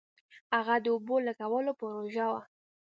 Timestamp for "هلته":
0.65-0.75